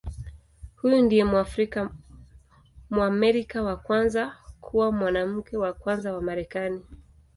[0.75, 6.83] Huyu ndiye Mwafrika-Mwamerika wa kwanza kuwa Mwanamke wa Kwanza wa Marekani.